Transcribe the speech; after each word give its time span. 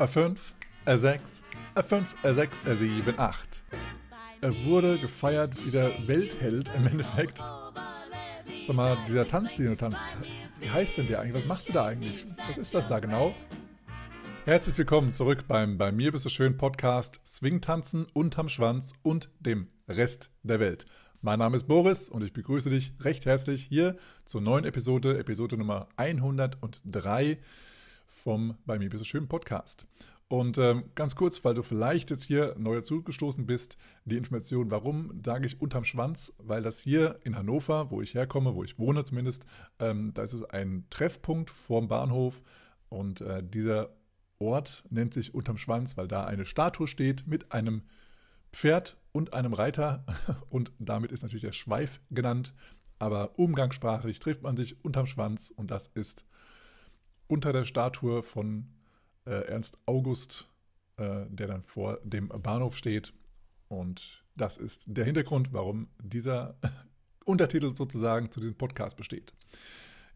A5, 0.00 0.38
A6, 0.86 1.20
A5, 1.74 2.06
A6, 2.22 2.48
A7, 2.64 3.16
A8. 3.16 3.34
Er 4.40 4.64
wurde 4.64 4.98
gefeiert 4.98 5.62
wie 5.62 5.70
der 5.70 5.92
Weltheld 6.08 6.72
im 6.74 6.86
Endeffekt. 6.86 7.36
Sag 8.66 8.74
mal, 8.74 8.96
dieser 9.06 9.28
Tanz, 9.28 9.54
den 9.56 9.66
du 9.66 9.76
tanzt, 9.76 10.02
wie 10.58 10.70
heißt 10.70 10.96
denn 10.96 11.06
der 11.06 11.20
eigentlich? 11.20 11.34
Was 11.34 11.44
machst 11.44 11.68
du 11.68 11.74
da 11.74 11.84
eigentlich? 11.84 12.24
Was 12.48 12.56
ist 12.56 12.72
das 12.72 12.88
da 12.88 12.98
genau? 12.98 13.34
Herzlich 14.46 14.78
willkommen 14.78 15.12
zurück 15.12 15.44
beim 15.46 15.76
Bei 15.76 15.92
mir 15.92 16.12
bist 16.12 16.24
du 16.24 16.30
schön 16.30 16.56
Podcast 16.56 17.20
Swingtanzen 17.26 18.06
unterm 18.14 18.48
Schwanz 18.48 18.94
und 19.02 19.28
dem 19.38 19.68
Rest 19.86 20.30
der 20.42 20.60
Welt. 20.60 20.86
Mein 21.20 21.40
Name 21.40 21.56
ist 21.56 21.68
Boris 21.68 22.08
und 22.08 22.24
ich 22.24 22.32
begrüße 22.32 22.70
dich 22.70 22.94
recht 23.02 23.26
herzlich 23.26 23.64
hier 23.64 23.96
zur 24.24 24.40
neuen 24.40 24.64
Episode, 24.64 25.18
Episode 25.18 25.58
Nummer 25.58 25.88
103 25.98 27.36
vom 28.20 28.56
Bei 28.66 28.78
mir 28.78 28.90
bist 28.90 29.00
du 29.00 29.04
schön 29.06 29.28
Podcast. 29.28 29.86
Und 30.28 30.58
ähm, 30.58 30.84
ganz 30.94 31.16
kurz, 31.16 31.44
weil 31.44 31.54
du 31.54 31.62
vielleicht 31.62 32.10
jetzt 32.10 32.24
hier 32.24 32.54
neu 32.56 32.76
dazugestoßen 32.76 33.46
bist, 33.46 33.76
die 34.04 34.16
Information, 34.16 34.70
warum 34.70 35.20
sage 35.24 35.46
ich 35.46 35.60
unterm 35.60 35.84
Schwanz, 35.84 36.34
weil 36.38 36.62
das 36.62 36.78
hier 36.78 37.18
in 37.24 37.36
Hannover, 37.36 37.90
wo 37.90 38.00
ich 38.00 38.14
herkomme, 38.14 38.54
wo 38.54 38.62
ich 38.62 38.78
wohne 38.78 39.04
zumindest, 39.04 39.46
ähm, 39.80 40.12
da 40.14 40.22
ist 40.22 40.34
es 40.34 40.44
ein 40.44 40.86
Treffpunkt 40.90 41.50
vorm 41.50 41.88
Bahnhof. 41.88 42.42
Und 42.88 43.22
äh, 43.22 43.42
dieser 43.42 43.90
Ort 44.38 44.84
nennt 44.88 45.14
sich 45.14 45.34
unterm 45.34 45.58
Schwanz, 45.58 45.96
weil 45.96 46.06
da 46.06 46.24
eine 46.24 46.44
Statue 46.44 46.86
steht 46.86 47.26
mit 47.26 47.50
einem 47.50 47.82
Pferd 48.52 48.98
und 49.10 49.34
einem 49.34 49.52
Reiter. 49.52 50.04
Und 50.48 50.72
damit 50.78 51.10
ist 51.10 51.22
natürlich 51.22 51.42
der 51.42 51.52
Schweif 51.52 52.00
genannt, 52.10 52.54
aber 53.00 53.38
umgangssprachlich 53.38 54.18
trifft 54.18 54.42
man 54.42 54.56
sich 54.56 54.84
unterm 54.84 55.06
Schwanz 55.06 55.52
und 55.56 55.70
das 55.70 55.88
ist 55.88 56.26
unter 57.30 57.52
der 57.52 57.64
Statue 57.64 58.22
von 58.22 58.66
äh, 59.24 59.46
Ernst 59.46 59.78
August, 59.86 60.48
äh, 60.96 61.26
der 61.28 61.46
dann 61.46 61.62
vor 61.62 61.98
dem 62.02 62.28
Bahnhof 62.28 62.76
steht. 62.76 63.12
Und 63.68 64.24
das 64.34 64.58
ist 64.58 64.82
der 64.86 65.04
Hintergrund, 65.04 65.52
warum 65.52 65.88
dieser 66.02 66.56
Untertitel 67.24 67.74
sozusagen 67.76 68.30
zu 68.30 68.40
diesem 68.40 68.56
Podcast 68.56 68.96
besteht. 68.96 69.32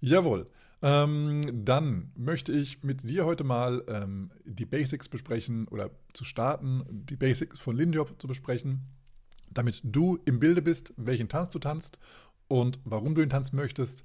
Jawohl. 0.00 0.50
Ähm, 0.82 1.40
dann 1.64 2.12
möchte 2.14 2.52
ich 2.52 2.82
mit 2.82 3.08
dir 3.08 3.24
heute 3.24 3.44
mal 3.44 3.82
ähm, 3.88 4.30
die 4.44 4.66
Basics 4.66 5.08
besprechen 5.08 5.66
oder 5.68 5.90
zu 6.12 6.24
starten, 6.24 6.84
die 6.90 7.16
Basics 7.16 7.58
von 7.58 7.76
Lindyop 7.76 8.20
zu 8.20 8.26
besprechen, 8.26 8.82
damit 9.50 9.80
du 9.82 10.18
im 10.26 10.40
Bilde 10.40 10.60
bist, 10.60 10.92
welchen 10.98 11.28
Tanz 11.28 11.48
du 11.50 11.58
tanzt 11.58 11.98
und 12.48 12.80
warum 12.84 13.14
du 13.14 13.22
ihn 13.22 13.30
tanzen 13.30 13.56
möchtest. 13.56 14.04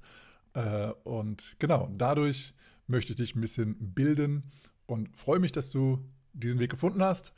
Äh, 0.54 0.92
und 1.04 1.56
genau, 1.58 1.90
dadurch 1.98 2.54
möchte 2.90 3.12
ich 3.12 3.16
dich 3.16 3.34
ein 3.34 3.40
bisschen 3.40 3.76
bilden 3.94 4.44
und 4.86 5.16
freue 5.16 5.38
mich, 5.38 5.52
dass 5.52 5.70
du 5.70 6.04
diesen 6.32 6.60
Weg 6.60 6.70
gefunden 6.70 7.02
hast. 7.02 7.32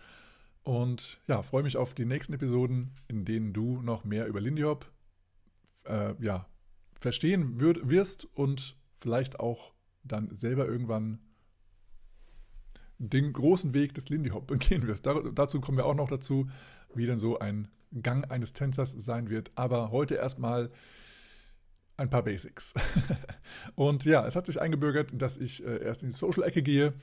Und 0.65 1.21
ja, 1.27 1.43
freue 1.43 1.63
mich 1.63 1.77
auf 1.77 1.95
die 1.95 2.05
nächsten 2.05 2.33
Episoden, 2.33 2.93
in 3.09 3.25
denen 3.25 3.53
du 3.53 3.83
noch 3.83 4.05
mehr 4.05 4.27
über 4.27 4.41
Lindy 4.41 4.63
Hop 4.63 4.91
äh, 5.85 6.15
ja, 6.21 6.47
verstehen 7.01 7.61
würd, 7.61 7.89
wirst 7.89 8.29
und 8.35 8.77
vielleicht 9.01 9.41
auch 9.41 9.73
dann 10.05 10.35
selber 10.35 10.67
irgendwann 10.67 11.19
den 12.99 13.33
großen 13.33 13.75
Weg 13.75 13.95
des 13.95 14.09
Lindy 14.09 14.31
Hop 14.31 14.57
gehen 14.61 14.87
wirst. 14.87 15.07
Da, 15.07 15.21
dazu 15.35 15.61
kommen 15.61 15.79
wir 15.79 15.87
auch 15.87 15.95
noch 15.95 16.09
dazu, 16.09 16.49
wie 16.95 17.07
dann 17.07 17.19
so 17.19 17.39
ein 17.39 17.69
Gang 18.01 18.31
eines 18.31 18.53
Tänzers 18.53 18.93
sein 18.93 19.29
wird. 19.29 19.51
Aber 19.57 19.91
heute 19.91 20.15
erstmal 20.15 20.71
ein 22.03 22.11
paar 22.11 22.23
Basics. 22.23 22.75
und 23.75 24.05
ja, 24.05 24.27
es 24.27 24.37
hat 24.37 24.47
sich 24.47 24.61
eingebürgert, 24.61 25.11
dass 25.15 25.39
ich 25.39 25.65
äh, 25.65 25.83
erst 25.83 26.03
in 26.03 26.11
die 26.11 26.15
Social-Ecke 26.15 26.63
gehe 26.63 26.95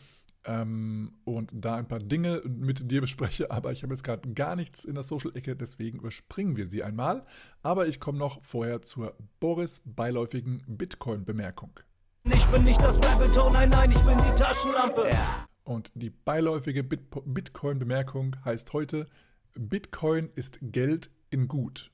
ähm, 0.45 1.13
und 1.23 1.51
da 1.53 1.75
ein 1.75 1.87
paar 1.87 1.99
Dinge 1.99 2.41
mit 2.45 2.91
dir 2.91 3.01
bespreche, 3.01 3.49
aber 3.51 3.71
ich 3.71 3.81
habe 3.81 3.93
jetzt 3.93 4.03
gerade 4.03 4.31
gar 4.33 4.55
nichts 4.55 4.85
in 4.85 4.95
der 4.95 5.03
Social-Ecke, 5.03 5.55
deswegen 5.55 5.99
überspringen 5.99 6.57
wir 6.57 6.67
sie 6.67 6.83
einmal. 6.83 7.25
Aber 7.63 7.87
ich 7.87 7.99
komme 7.99 8.19
noch 8.19 8.43
vorher 8.43 8.81
zur 8.81 9.15
Boris 9.39 9.81
beiläufigen 9.85 10.63
Bitcoin-Bemerkung. 10.67 11.79
Ich 12.25 12.45
bin 12.47 12.65
nicht 12.65 12.81
das 12.83 12.97
Rabbit 13.01 13.35
nein, 13.53 13.69
nein, 13.69 13.91
ich 13.91 14.01
bin 14.01 14.17
die 14.17 14.35
Taschenlampe. 14.35 15.09
Ja. 15.11 15.47
Und 15.63 15.91
die 15.95 16.09
beiläufige 16.09 16.83
Bit 16.83 17.09
Bitcoin-Bemerkung 17.25 18.35
heißt 18.43 18.73
heute, 18.73 19.07
Bitcoin 19.55 20.29
ist 20.35 20.59
Geld 20.61 21.09
in 21.29 21.47
Gut. 21.47 21.91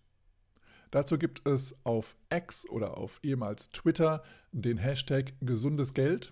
Dazu 0.96 1.18
gibt 1.18 1.46
es 1.46 1.76
auf 1.84 2.16
X 2.34 2.66
oder 2.70 2.98
auf 2.98 3.20
ehemals 3.22 3.70
Twitter 3.72 4.24
den 4.54 4.78
Hashtag 4.78 5.34
gesundes 5.42 5.94
Geld. 5.94 6.32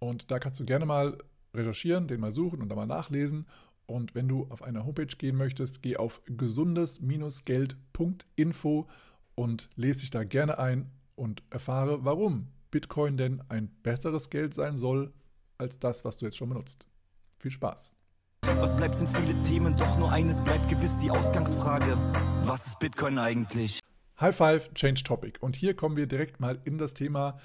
Und 0.00 0.32
da 0.32 0.40
kannst 0.40 0.58
du 0.58 0.64
gerne 0.64 0.84
mal 0.84 1.16
recherchieren, 1.54 2.08
den 2.08 2.18
mal 2.18 2.34
suchen 2.34 2.60
und 2.60 2.70
da 2.70 2.74
mal 2.74 2.86
nachlesen. 2.86 3.46
Und 3.86 4.16
wenn 4.16 4.26
du 4.26 4.48
auf 4.50 4.64
eine 4.64 4.84
Homepage 4.84 5.14
gehen 5.16 5.36
möchtest, 5.36 5.80
geh 5.80 5.96
auf 5.96 6.22
gesundes-geld.info 6.26 8.88
und 9.36 9.70
lese 9.76 10.00
dich 10.00 10.10
da 10.10 10.24
gerne 10.24 10.58
ein 10.58 10.90
und 11.14 11.44
erfahre, 11.50 12.04
warum 12.04 12.48
Bitcoin 12.72 13.16
denn 13.16 13.44
ein 13.48 13.68
besseres 13.84 14.28
Geld 14.28 14.54
sein 14.54 14.76
soll 14.76 15.12
als 15.56 15.78
das, 15.78 16.04
was 16.04 16.16
du 16.16 16.24
jetzt 16.24 16.36
schon 16.36 16.48
benutzt. 16.48 16.88
Viel 17.38 17.52
Spaß! 17.52 17.94
Was 18.46 18.76
bleibt 18.76 18.94
sind 18.94 19.08
viele 19.08 19.38
Themen, 19.40 19.74
doch 19.74 19.98
nur 19.98 20.12
eines 20.12 20.38
bleibt 20.42 20.68
gewiss 20.68 20.96
die 20.98 21.10
Ausgangsfrage. 21.10 21.96
Was 22.46 22.66
ist 22.66 22.78
Bitcoin 22.78 23.18
eigentlich? 23.18 23.80
High 24.20 24.36
Five, 24.36 24.74
Change 24.74 25.02
Topic. 25.02 25.38
Und 25.40 25.56
hier 25.56 25.74
kommen 25.74 25.96
wir 25.96 26.06
direkt 26.06 26.40
mal 26.40 26.60
in 26.64 26.76
das 26.76 26.92
Thema 26.92 27.38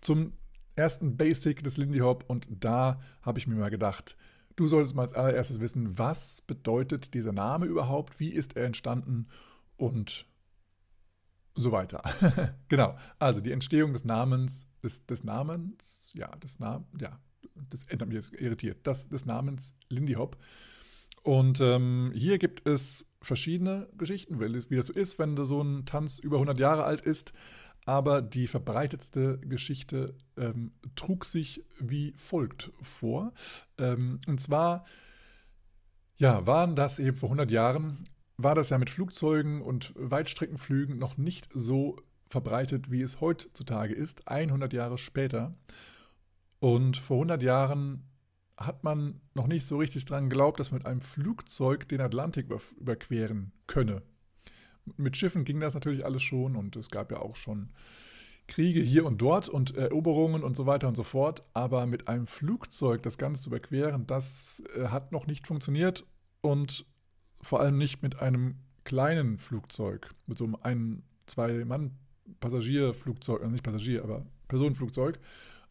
zum 0.00 0.32
ersten 0.76 1.16
Basic 1.16 1.64
des 1.64 1.76
Lindy 1.76 1.98
Hop. 1.98 2.24
Und 2.28 2.46
da 2.50 3.00
habe 3.20 3.40
ich 3.40 3.48
mir 3.48 3.56
mal 3.56 3.70
gedacht, 3.70 4.16
du 4.54 4.68
solltest 4.68 4.94
mal 4.94 5.02
als 5.02 5.12
allererstes 5.12 5.58
wissen, 5.58 5.98
was 5.98 6.40
bedeutet 6.42 7.14
dieser 7.14 7.32
Name 7.32 7.66
überhaupt? 7.66 8.20
Wie 8.20 8.30
ist 8.30 8.56
er 8.56 8.64
entstanden? 8.64 9.26
Und 9.76 10.26
so 11.56 11.72
weiter. 11.72 12.00
genau. 12.68 12.96
Also 13.18 13.40
die 13.40 13.50
Entstehung 13.50 13.92
des 13.92 14.04
Namens, 14.04 14.68
des, 14.84 15.04
des 15.04 15.24
Namens, 15.24 16.10
ja, 16.14 16.28
des 16.36 16.60
Namens, 16.60 16.86
ja, 17.00 17.18
das 17.70 17.84
ändert 17.84 18.08
mich 18.08 18.16
jetzt 18.16 18.32
irritiert, 18.32 18.78
das, 18.84 19.08
des 19.08 19.24
Namens 19.26 19.74
Lindy 19.88 20.14
Hop. 20.14 20.36
Und 21.22 21.60
ähm, 21.60 22.12
hier 22.14 22.38
gibt 22.38 22.66
es 22.66 23.06
verschiedene 23.20 23.88
Geschichten, 23.96 24.40
wie 24.40 24.76
das 24.76 24.86
so 24.86 24.92
ist, 24.92 25.18
wenn 25.18 25.36
so 25.44 25.62
ein 25.62 25.86
Tanz 25.86 26.18
über 26.18 26.36
100 26.36 26.58
Jahre 26.58 26.84
alt 26.84 27.00
ist. 27.00 27.32
Aber 27.84 28.22
die 28.22 28.46
verbreitetste 28.46 29.38
Geschichte 29.38 30.14
ähm, 30.36 30.72
trug 30.94 31.24
sich 31.24 31.64
wie 31.78 32.12
folgt 32.16 32.72
vor. 32.80 33.32
Ähm, 33.78 34.20
und 34.26 34.40
zwar, 34.40 34.84
ja, 36.16 36.46
waren 36.46 36.76
das 36.76 36.98
eben 36.98 37.16
vor 37.16 37.28
100 37.28 37.50
Jahren, 37.50 38.04
war 38.36 38.54
das 38.54 38.70
ja 38.70 38.78
mit 38.78 38.90
Flugzeugen 38.90 39.62
und 39.62 39.92
Weitstreckenflügen 39.96 40.98
noch 40.98 41.16
nicht 41.16 41.48
so 41.54 41.96
verbreitet, 42.28 42.90
wie 42.90 43.02
es 43.02 43.20
heutzutage 43.20 43.94
ist, 43.94 44.28
100 44.28 44.72
Jahre 44.72 44.96
später. 44.96 45.54
Und 46.62 46.96
vor 46.96 47.16
100 47.16 47.42
Jahren 47.42 48.04
hat 48.56 48.84
man 48.84 49.20
noch 49.34 49.48
nicht 49.48 49.66
so 49.66 49.78
richtig 49.78 50.04
dran 50.04 50.30
geglaubt, 50.30 50.60
dass 50.60 50.70
man 50.70 50.78
mit 50.78 50.86
einem 50.86 51.00
Flugzeug 51.00 51.88
den 51.88 52.00
Atlantik 52.00 52.46
überqueren 52.78 53.50
könne. 53.66 54.02
Mit 54.96 55.16
Schiffen 55.16 55.42
ging 55.42 55.58
das 55.58 55.74
natürlich 55.74 56.04
alles 56.04 56.22
schon 56.22 56.54
und 56.54 56.76
es 56.76 56.88
gab 56.88 57.10
ja 57.10 57.18
auch 57.18 57.34
schon 57.34 57.70
Kriege 58.46 58.80
hier 58.80 59.04
und 59.06 59.20
dort 59.20 59.48
und 59.48 59.74
Eroberungen 59.74 60.44
und 60.44 60.56
so 60.56 60.64
weiter 60.64 60.86
und 60.86 60.96
so 60.96 61.02
fort. 61.02 61.42
Aber 61.52 61.84
mit 61.86 62.06
einem 62.06 62.28
Flugzeug 62.28 63.02
das 63.02 63.18
Ganze 63.18 63.42
zu 63.42 63.50
überqueren, 63.50 64.06
das 64.06 64.62
äh, 64.76 64.86
hat 64.86 65.10
noch 65.10 65.26
nicht 65.26 65.48
funktioniert 65.48 66.06
und 66.42 66.86
vor 67.40 67.58
allem 67.58 67.76
nicht 67.76 68.04
mit 68.04 68.20
einem 68.20 68.60
kleinen 68.84 69.38
Flugzeug, 69.38 70.14
mit 70.28 70.38
so 70.38 70.48
einem 70.62 71.02
Zwei-Mann-Passagierflugzeug, 71.26 73.40
also 73.40 73.50
nicht 73.50 73.64
Passagier, 73.64 74.04
aber 74.04 74.24
Personenflugzeug. 74.46 75.18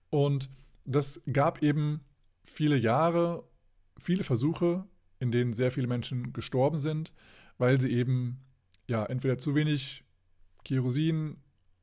Und 0.09 0.49
das 0.85 1.21
gab 1.31 1.61
eben 1.61 2.01
viele 2.45 2.77
Jahre, 2.77 3.43
viele 3.99 4.23
Versuche, 4.23 4.85
in 5.19 5.31
denen 5.31 5.53
sehr 5.53 5.71
viele 5.71 5.87
Menschen 5.87 6.33
gestorben 6.33 6.79
sind, 6.79 7.13
weil 7.57 7.79
sie 7.79 7.91
eben 7.91 8.39
ja 8.87 9.05
entweder 9.05 9.37
zu 9.37 9.55
wenig 9.55 10.03
Kerosin 10.63 11.37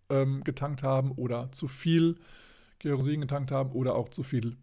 ähm, 0.09 0.43
getankt 0.45 0.83
haben 0.83 1.13
oder 1.13 1.53
zu 1.53 1.69
viel 1.69 2.17
Kerosin 2.79 3.21
getankt 3.21 3.51
haben 3.51 3.73
oder 3.73 3.95
auch 3.95 4.09
zu 4.09 4.23
viel 4.23 4.57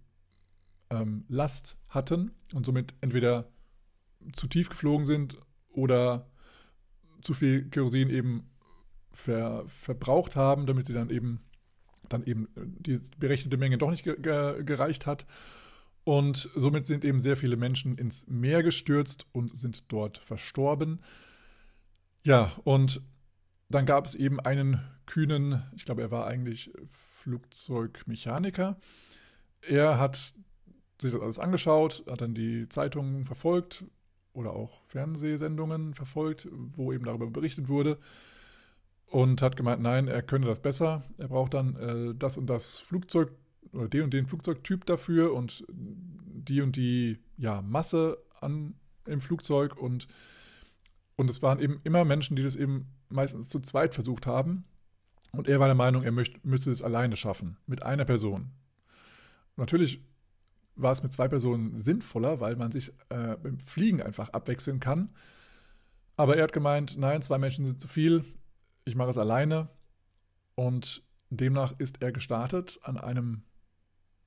ähm, 0.89 1.25
Last 1.27 1.77
hatten 1.89 2.31
und 2.53 2.65
somit 2.65 2.93
entweder 3.01 3.51
zu 4.33 4.47
tief 4.47 4.69
geflogen 4.69 5.05
sind 5.05 5.37
oder 5.69 6.29
zu 7.21 7.33
viel 7.33 7.69
Kerosin 7.69 8.09
eben 8.09 8.49
ver, 9.11 9.65
verbraucht 9.67 10.35
haben, 10.35 10.65
damit 10.65 10.87
sie 10.87 10.93
dann 10.93 11.09
eben 11.09 11.44
dann 12.09 12.23
eben 12.23 12.47
die 12.55 12.99
berechnete 13.17 13.57
Menge 13.57 13.77
doch 13.77 13.91
nicht 13.91 14.03
ge 14.03 14.15
ge 14.19 14.63
gereicht 14.63 15.05
hat. 15.05 15.25
Und 16.03 16.49
somit 16.55 16.85
sind 16.85 17.03
eben 17.03 17.21
sehr 17.21 17.35
viele 17.35 17.57
Menschen 17.57 17.97
ins 17.97 18.27
Meer 18.27 18.61
gestürzt 18.61 19.25
und 19.31 19.57
sind 19.57 19.91
dort 19.91 20.19
verstorben. 20.19 21.01
Ja, 22.23 22.51
und 22.63 23.01
dann 23.69 23.87
gab 23.87 24.05
es 24.05 24.13
eben 24.13 24.39
einen 24.39 24.79
kühnen, 25.07 25.63
ich 25.75 25.85
glaube, 25.85 26.03
er 26.03 26.11
war 26.11 26.27
eigentlich 26.27 26.71
Flugzeugmechaniker. 26.91 28.77
Er 29.61 29.99
hat 29.99 30.35
sich 31.01 31.11
das 31.11 31.21
alles 31.21 31.39
angeschaut, 31.39 32.03
hat 32.07 32.21
dann 32.21 32.35
die 32.35 32.69
Zeitungen 32.69 33.25
verfolgt 33.25 33.83
oder 34.33 34.51
auch 34.53 34.83
Fernsehsendungen 34.85 35.95
verfolgt, 35.95 36.47
wo 36.51 36.93
eben 36.93 37.05
darüber 37.05 37.31
berichtet 37.31 37.67
wurde 37.67 37.99
und 39.07 39.41
hat 39.41 39.55
gemeint, 39.55 39.81
nein, 39.81 40.07
er 40.07 40.21
könne 40.21 40.45
das 40.45 40.61
besser. 40.61 41.03
Er 41.17 41.27
braucht 41.27 41.53
dann 41.53 41.75
äh, 41.75 42.15
das 42.15 42.37
und 42.37 42.47
das 42.47 42.77
Flugzeug 42.77 43.31
oder 43.71 43.87
den 43.87 44.03
und 44.03 44.13
den 44.13 44.25
Flugzeugtyp 44.25 44.85
dafür 44.85 45.33
und 45.33 45.65
die 45.69 46.61
und 46.61 46.75
die 46.75 47.19
ja, 47.37 47.61
Masse 47.61 48.17
an 48.39 48.75
im 49.05 49.21
Flugzeug 49.21 49.77
und 49.77 50.07
und 51.17 51.29
es 51.29 51.41
waren 51.41 51.59
eben 51.59 51.79
immer 51.83 52.03
Menschen, 52.03 52.35
die 52.35 52.43
das 52.43 52.55
eben 52.55 52.87
meistens 53.09 53.47
zu 53.47 53.61
zweit 53.61 53.93
versucht 53.93 54.27
haben. 54.27 54.65
Und 55.31 55.47
er 55.47 55.59
war 55.59 55.67
der 55.67 55.75
Meinung, 55.75 56.03
er 56.03 56.11
möcht, 56.11 56.45
müsste 56.45 56.71
es 56.71 56.81
alleine 56.81 57.15
schaffen, 57.15 57.57
mit 57.67 57.83
einer 57.83 58.05
Person. 58.05 58.51
Natürlich 59.55 60.01
war 60.75 60.91
es 60.91 61.03
mit 61.03 61.13
zwei 61.13 61.27
Personen 61.27 61.77
sinnvoller, 61.77 62.41
weil 62.41 62.55
man 62.57 62.71
sich 62.71 62.89
äh, 63.09 63.37
beim 63.41 63.59
Fliegen 63.59 64.01
einfach 64.01 64.29
abwechseln 64.29 64.79
kann. 64.79 65.09
Aber 66.17 66.37
er 66.37 66.43
hat 66.43 66.53
gemeint, 66.53 66.97
nein, 66.97 67.21
zwei 67.21 67.37
Menschen 67.37 67.65
sind 67.65 67.81
zu 67.81 67.87
viel, 67.87 68.23
ich 68.85 68.95
mache 68.95 69.09
es 69.09 69.17
alleine. 69.17 69.69
Und 70.55 71.03
demnach 71.29 71.73
ist 71.77 72.01
er 72.01 72.11
gestartet 72.11 72.79
an 72.83 72.97
einem 72.97 73.43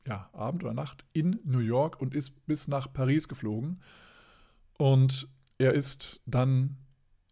ja, 0.07 0.29
Abend 0.33 0.65
oder 0.65 0.75
Nacht 0.75 1.07
in 1.13 1.41
New 1.45 1.59
York 1.59 2.01
und 2.01 2.15
ist 2.15 2.47
bis 2.47 2.69
nach 2.69 2.93
Paris 2.93 3.29
geflogen. 3.29 3.81
Und 4.77 5.29
er 5.59 5.75
ist 5.75 6.21
dann, 6.27 6.77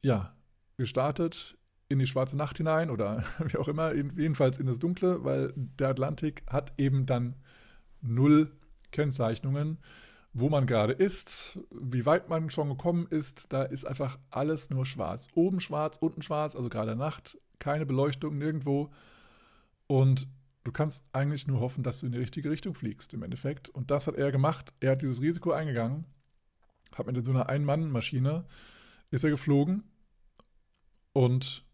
ja, 0.02 0.34
gestartet 0.76 1.56
in 1.88 1.98
die 1.98 2.06
schwarze 2.06 2.36
Nacht 2.36 2.56
hinein 2.56 2.90
oder 2.90 3.22
wie 3.46 3.56
auch 3.56 3.68
immer, 3.68 3.94
jedenfalls 3.94 4.58
in 4.58 4.66
das 4.66 4.78
Dunkle, 4.78 5.24
weil 5.24 5.52
der 5.54 5.88
Atlantik 5.88 6.42
hat 6.48 6.72
eben 6.78 7.06
dann 7.06 7.36
null 8.00 8.50
Kennzeichnungen, 8.90 9.78
wo 10.38 10.50
man 10.50 10.66
gerade 10.66 10.92
ist, 10.92 11.58
wie 11.70 12.04
weit 12.04 12.28
man 12.28 12.50
schon 12.50 12.68
gekommen 12.68 13.06
ist. 13.08 13.50
Da 13.54 13.62
ist 13.62 13.86
einfach 13.86 14.18
alles 14.30 14.68
nur 14.68 14.84
schwarz. 14.84 15.28
Oben 15.32 15.60
schwarz, 15.60 15.96
unten 15.96 16.20
schwarz, 16.20 16.54
also 16.54 16.68
gerade 16.68 16.94
Nacht, 16.94 17.38
keine 17.58 17.86
Beleuchtung 17.86 18.36
nirgendwo. 18.36 18.90
Und 19.86 20.28
du 20.64 20.72
kannst 20.72 21.04
eigentlich 21.12 21.46
nur 21.46 21.60
hoffen, 21.60 21.82
dass 21.82 22.00
du 22.00 22.06
in 22.06 22.12
die 22.12 22.18
richtige 22.18 22.50
Richtung 22.50 22.74
fliegst 22.74 23.14
im 23.14 23.22
Endeffekt. 23.22 23.70
Und 23.70 23.90
das 23.90 24.06
hat 24.06 24.16
er 24.16 24.30
gemacht. 24.30 24.74
Er 24.80 24.92
hat 24.92 25.00
dieses 25.00 25.22
Risiko 25.22 25.52
eingegangen, 25.52 26.04
hat 26.94 27.06
mit 27.06 27.24
so 27.24 27.30
einer 27.30 27.48
Ein-Mann-Maschine, 27.48 28.44
ist 29.10 29.24
er 29.24 29.30
geflogen 29.30 29.84
und 31.14 31.64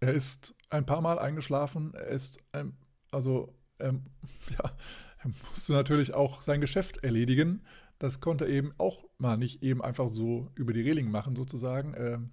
er 0.00 0.12
ist 0.12 0.54
ein 0.68 0.84
paar 0.84 1.00
Mal 1.00 1.18
eingeschlafen. 1.18 1.94
Er 1.94 2.08
ist, 2.08 2.40
ein, 2.52 2.76
also, 3.10 3.54
ähm, 3.78 4.04
ja, 4.50 4.76
er 5.42 5.48
musste 5.50 5.72
natürlich 5.72 6.14
auch 6.14 6.42
sein 6.42 6.60
Geschäft 6.60 6.98
erledigen. 6.98 7.62
Das 7.98 8.20
konnte 8.20 8.44
er 8.44 8.50
eben 8.50 8.72
auch 8.78 9.04
mal 9.18 9.36
nicht 9.36 9.62
eben 9.62 9.82
einfach 9.82 10.08
so 10.08 10.50
über 10.54 10.72
die 10.72 10.82
Reling 10.82 11.10
machen, 11.10 11.36
sozusagen. 11.36 11.94
Ähm, 11.96 12.30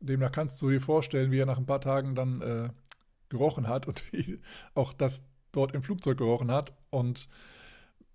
demnach 0.00 0.32
kannst 0.32 0.60
du 0.62 0.70
dir 0.70 0.80
vorstellen, 0.80 1.30
wie 1.30 1.38
er 1.38 1.46
nach 1.46 1.58
ein 1.58 1.66
paar 1.66 1.80
Tagen 1.80 2.14
dann 2.14 2.42
äh, 2.42 2.68
gerochen 3.28 3.68
hat 3.68 3.86
und 3.86 4.04
wie 4.12 4.40
auch 4.74 4.92
das 4.92 5.22
dort 5.52 5.74
im 5.74 5.82
Flugzeug 5.82 6.18
gerochen 6.18 6.50
hat. 6.50 6.74
Und 6.90 7.28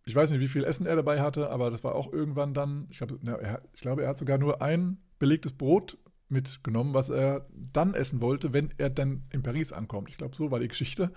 ich 0.05 0.15
weiß 0.15 0.31
nicht, 0.31 0.39
wie 0.39 0.47
viel 0.47 0.63
Essen 0.63 0.85
er 0.85 0.95
dabei 0.95 1.21
hatte, 1.21 1.49
aber 1.49 1.69
das 1.69 1.83
war 1.83 1.95
auch 1.95 2.11
irgendwann 2.11 2.53
dann, 2.53 2.87
ich 2.89 2.97
glaube, 2.97 3.19
er, 3.25 3.61
ich 3.73 3.85
er 3.85 4.07
hat 4.07 4.17
sogar 4.17 4.37
nur 4.37 4.61
ein 4.61 4.97
belegtes 5.19 5.53
Brot 5.53 5.97
mitgenommen, 6.29 6.93
was 6.93 7.09
er 7.09 7.45
dann 7.51 7.93
essen 7.93 8.21
wollte, 8.21 8.53
wenn 8.53 8.73
er 8.77 8.89
dann 8.89 9.23
in 9.31 9.43
Paris 9.43 9.71
ankommt. 9.71 10.09
Ich 10.09 10.17
glaube, 10.17 10.35
so 10.35 10.49
war 10.49 10.59
die 10.59 10.67
Geschichte. 10.67 11.11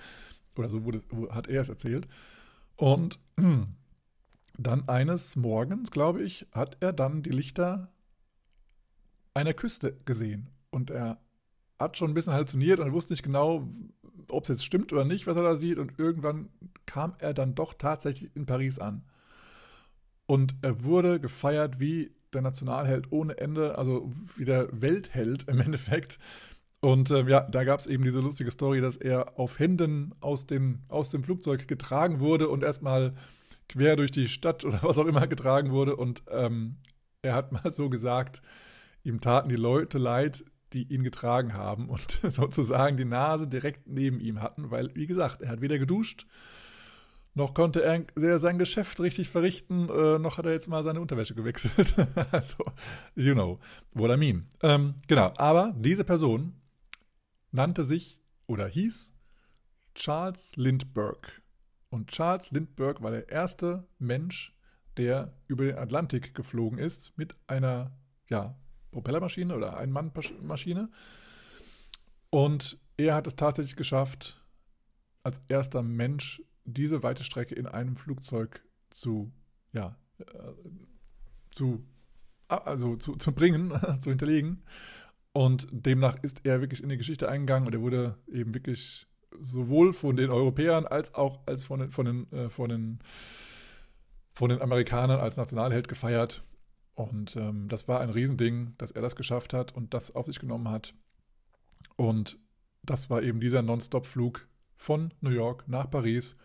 Oder 0.57 0.69
so 0.69 0.85
wurde, 0.85 1.03
hat 1.31 1.49
er 1.49 1.63
es 1.63 1.69
erzählt. 1.69 2.07
Und 2.77 3.19
dann 4.59 4.89
eines 4.89 5.37
Morgens, 5.37 5.91
glaube 5.91 6.23
ich, 6.23 6.47
hat 6.53 6.77
er 6.81 6.93
dann 6.93 7.23
die 7.23 7.31
Lichter 7.31 7.93
einer 9.35 9.55
Küste 9.55 9.97
gesehen. 10.05 10.51
Und 10.71 10.91
er 10.91 11.19
hat 11.79 11.97
schon 11.97 12.11
ein 12.11 12.15
bisschen 12.15 12.33
halluziniert 12.33 12.81
und 12.81 12.93
wusste 12.93 13.13
nicht 13.13 13.23
genau, 13.23 13.69
ob 14.29 14.45
es 14.45 14.49
jetzt 14.49 14.65
stimmt 14.65 14.93
oder 14.93 15.05
nicht, 15.05 15.27
was 15.27 15.37
er 15.37 15.43
da 15.43 15.57
sieht. 15.57 15.79
Und 15.79 15.99
irgendwann 15.99 16.49
kam 16.87 17.15
er 17.19 17.35
dann 17.35 17.55
doch 17.55 17.75
tatsächlich 17.75 18.35
in 18.35 18.47
Paris 18.47 18.79
an. 18.79 19.05
Und 20.27 20.55
er 20.63 20.85
wurde 20.85 21.21
gefeiert 21.21 21.81
wie 21.81 22.13
der 22.33 22.43
Nationalheld 22.43 23.13
ohne 23.13 23.39
Ende, 23.39 23.79
also 23.79 24.11
wie 24.37 24.45
der 24.45 24.69
Weltheld 24.73 25.49
im 25.49 25.61
Endeffekt. 25.61 26.19
Und 26.85 27.11
ähm, 27.11 27.29
ja, 27.29 27.41
da 27.41 27.65
gab 27.65 27.81
es 27.81 27.87
eben 27.87 28.05
diese 28.05 28.21
lustige 28.21 28.51
Story, 28.51 28.83
dass 28.83 28.99
er 28.99 29.39
auf 29.39 29.59
Händen 29.59 30.15
aus, 30.21 30.47
den, 30.47 30.83
aus 30.89 31.09
dem 31.09 31.25
Flugzeug 31.25 31.67
getragen 31.67 32.21
wurde 32.21 32.51
und 32.51 32.63
erstmal 32.63 33.15
quer 33.71 33.97
durch 33.97 34.13
die 34.13 34.29
Stadt 34.29 34.67
oder 34.67 34.81
was 34.83 34.99
auch 34.99 35.07
immer 35.07 35.27
getragen 35.27 35.73
wurde. 35.73 35.97
Und 35.97 36.25
ähm, 36.31 36.77
er 37.23 37.37
hat 37.37 37.53
mal 37.53 37.73
so 37.73 37.89
gesagt, 37.89 38.43
ihm 39.03 39.23
taten 39.23 39.49
die 39.49 39.57
Leute 39.57 39.97
leid, 39.97 40.45
die 40.75 40.83
ihn 40.93 41.05
getragen 41.05 41.55
haben 41.55 41.89
und 41.89 42.21
sozusagen 42.29 42.99
die 42.99 43.07
Nase 43.07 43.49
direkt 43.49 43.87
neben 43.87 44.21
ihm 44.21 44.43
hatten, 44.43 44.71
weil, 44.71 44.95
wie 44.95 45.07
gesagt, 45.07 45.41
er 45.41 45.49
hat 45.49 45.63
weder 45.63 45.79
geduscht, 45.79 46.27
noch 47.33 47.55
konnte 47.55 47.81
er 47.81 48.39
sein 48.39 48.59
Geschäft 48.59 49.01
richtig 49.01 49.31
verrichten, 49.31 49.89
äh, 49.89 50.19
noch 50.19 50.37
hat 50.37 50.45
er 50.45 50.53
jetzt 50.53 50.69
mal 50.69 50.83
seine 50.83 51.01
Unterwäsche 51.01 51.35
gewechselt. 51.35 51.95
also, 52.31 52.63
you 53.17 53.33
know 53.33 53.59
what 53.95 54.15
I 54.15 54.19
mean. 54.19 54.47
Ähm, 54.63 54.97
genau, 55.09 55.33
aber 55.39 55.75
diese 55.79 56.05
Person 56.05 56.53
nannte 57.55 57.85
sich 57.85 58.21
oder 58.47 58.67
hieß 58.67 59.13
Charles 59.95 60.57
Lindbergh. 60.57 61.41
Und 61.89 62.11
Charles 62.11 62.51
Lindbergh 62.51 63.01
war 63.03 63.13
der 63.13 63.29
erste 63.29 63.87
Mensch, 63.99 64.53
der 64.97 65.33
über 65.47 65.65
den 65.65 65.79
Atlantik 65.79 66.35
geflogen 66.35 66.79
ist 66.79 67.17
mit 67.17 67.37
einer 67.47 67.97
ja, 68.29 68.59
Propellermaschine 68.91 69.55
oder 69.55 69.77
Ein-Mann-Maschine. 69.77 70.91
Und 72.31 72.81
er 72.97 73.15
hat 73.15 73.29
es 73.29 73.37
tatsächlich 73.37 73.77
geschafft, 73.77 74.43
als 75.23 75.41
erster 75.49 75.83
Mensch 75.83 76.43
diese 76.65 77.05
weite 77.05 77.23
Strecke 77.23 77.55
in 77.55 77.67
einem 77.67 77.97
Flugzeug 77.97 78.65
zu, 78.91 79.33
ja, 79.73 79.97
äh, 80.19 80.25
zu, 81.53 81.87
also 82.49 82.97
zu, 82.97 83.15
zu 83.15 83.33
bringen, 83.33 83.73
zu 84.01 84.11
hinterlegen. 84.11 84.65
Und 85.37 85.67
demnach 85.73 86.17
ist 86.23 86.47
er 86.47 86.61
wirklich 86.61 86.83
in 86.83 86.89
die 86.89 86.97
Geschichte 86.97 87.29
eingegangen 87.29 87.67
und 87.67 87.75
er 87.75 87.81
wurde 87.81 88.17
eben 88.33 88.55
wirklich 88.55 89.09
sowohl 89.41 89.93
von 89.93 90.15
den 90.15 90.31
Europäern 90.31 90.87
als 90.87 91.13
auch 91.15 91.45
als 91.47 91.65
von 91.65 91.81
den, 91.81 91.91
von 91.91 92.07
den, 92.07 92.33
äh, 92.33 92.49
von 92.49 92.69
den, 92.69 93.01
von 94.33 94.49
den 94.49 94.63
Amerikanern 94.63 95.19
als 95.19 95.37
Nationalheld 95.37 95.89
gefeiert. 95.89 96.45
Und 96.95 97.35
ähm, 97.35 97.67
das 97.67 97.89
war 97.89 98.01
ein 98.01 98.11
Riesending, 98.11 98.75
dass 98.79 98.93
er 98.93 99.03
das 99.03 99.17
geschafft 99.17 99.53
hat 99.53 99.75
und 99.75 99.93
das 99.93 100.15
auf 100.15 100.27
sich 100.27 100.39
genommen 100.39 100.69
hat. 100.69 100.95
Und 101.97 102.39
das 102.85 103.11
war 103.11 103.21
eben 103.23 103.41
dieser 103.41 103.63
Non-Stop-Flug 103.63 104.47
von 104.77 105.13
New 105.21 105.31
York 105.31 105.67
nach 105.67 105.91
Paris. 105.91 106.37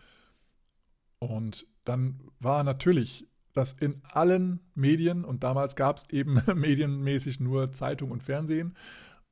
Und 1.20 1.68
dann 1.84 2.20
war 2.40 2.64
natürlich 2.64 3.29
dass 3.52 3.72
in 3.72 4.00
allen 4.12 4.60
Medien, 4.74 5.24
und 5.24 5.42
damals 5.42 5.76
gab 5.76 5.98
es 5.98 6.08
eben 6.10 6.40
medienmäßig 6.54 7.40
nur 7.40 7.72
Zeitung 7.72 8.10
und 8.10 8.22
Fernsehen, 8.22 8.74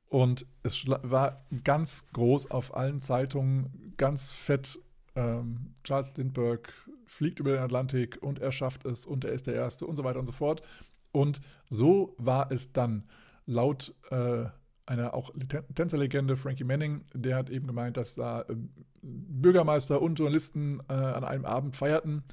und 0.09 0.47
es 0.63 0.87
war 0.87 1.45
ganz 1.63 2.05
groß 2.13 2.49
auf 2.49 2.75
allen 2.75 2.99
Zeitungen, 2.99 3.93
ganz 3.95 4.31
fett, 4.31 4.79
ähm, 5.15 5.75
Charles 5.83 6.15
Lindbergh 6.17 6.67
fliegt 7.05 7.39
über 7.39 7.51
den 7.51 7.61
Atlantik 7.61 8.17
und 8.21 8.39
er 8.39 8.51
schafft 8.51 8.85
es 8.85 9.05
und 9.05 9.23
er 9.23 9.33
ist 9.33 9.45
der 9.45 9.53
Erste 9.53 9.85
und 9.85 9.97
so 9.97 10.03
weiter 10.03 10.19
und 10.19 10.25
so 10.25 10.31
fort. 10.31 10.63
Und 11.11 11.41
so 11.69 12.15
war 12.17 12.51
es 12.51 12.71
dann 12.71 13.03
laut 13.45 13.93
äh, 14.09 14.45
einer 14.87 15.13
auch 15.13 15.31
Tänzerlegende, 15.75 16.35
Frankie 16.35 16.63
Manning, 16.63 17.05
der 17.13 17.35
hat 17.35 17.51
eben 17.51 17.67
gemeint, 17.67 17.97
dass 17.97 18.15
da 18.15 18.41
äh, 18.41 18.55
Bürgermeister 19.01 20.01
und 20.01 20.17
Journalisten 20.17 20.81
äh, 20.89 20.93
an 20.93 21.23
einem 21.23 21.45
Abend 21.45 21.75
feierten 21.75 22.23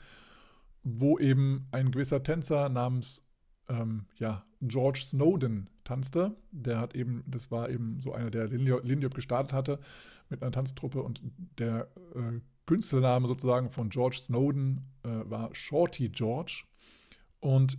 wo 0.89 1.19
eben 1.19 1.67
ein 1.73 1.91
gewisser 1.91 2.23
Tänzer 2.23 2.69
namens 2.69 3.21
ähm, 3.69 4.07
ja, 4.19 4.45
George 4.61 5.01
Snowden 5.03 5.69
tanzte. 5.83 6.37
Der 6.53 6.79
hat 6.79 6.95
eben, 6.95 7.25
das 7.27 7.51
war 7.51 7.69
eben 7.71 8.01
so 8.01 8.13
einer, 8.13 8.31
der 8.31 8.47
Lindy 8.47 9.09
gestartet 9.09 9.53
hatte 9.53 9.81
mit 10.31 10.43
einer 10.43 10.53
Tanztruppe 10.53 11.03
und 11.03 11.21
der 11.59 11.89
äh, 12.15 12.41
Künstlername 12.67 13.27
sozusagen 13.27 13.69
von 13.69 13.91
George 13.91 14.19
Snowden 14.19 14.85
äh, 15.03 15.09
war 15.29 15.53
Shorty 15.53 16.09
George. 16.09 16.63
Und 17.41 17.79